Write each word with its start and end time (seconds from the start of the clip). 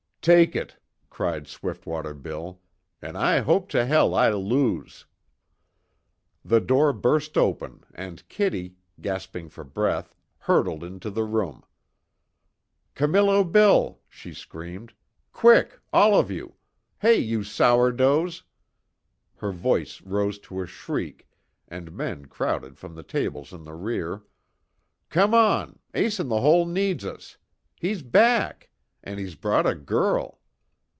"Take 0.23 0.55
it!" 0.55 0.77
cried 1.09 1.47
Swiftwater 1.47 2.13
Bill, 2.13 2.61
"An' 3.01 3.15
I 3.15 3.39
hope 3.39 3.69
to 3.69 3.87
hell 3.87 4.13
I 4.13 4.29
lose!" 4.29 5.07
The 6.45 6.61
door 6.61 6.93
burst 6.93 7.39
open 7.39 7.83
and 7.95 8.29
Kitty, 8.29 8.75
gasping 9.01 9.49
for 9.49 9.63
breath 9.63 10.13
hurtled 10.37 10.83
into 10.83 11.09
the 11.09 11.23
room: 11.23 11.63
"Camillo 12.93 13.43
Bill!" 13.43 13.99
she 14.07 14.31
screamed. 14.31 14.93
"Quick! 15.33 15.79
All 15.91 16.13
of 16.15 16.29
you! 16.29 16.53
Hey 16.99 17.15
you 17.17 17.43
sourdoughs!" 17.43 18.43
her 19.37 19.51
voice 19.51 20.03
rose 20.03 20.37
to 20.41 20.61
a 20.61 20.67
shriek, 20.67 21.27
and 21.67 21.91
men 21.91 22.27
crowded 22.27 22.77
from 22.77 22.93
the 22.93 23.01
tables 23.01 23.51
in 23.53 23.63
the 23.63 23.73
rear, 23.73 24.21
"Come 25.09 25.33
on! 25.33 25.79
Ace 25.95 26.19
In 26.19 26.27
The 26.29 26.41
Hole 26.41 26.67
needs 26.67 27.05
us! 27.05 27.37
He's 27.75 28.03
back! 28.03 28.67
An' 29.03 29.17
he's 29.17 29.33
brought 29.33 29.65
a 29.65 29.73
girl! 29.73 30.37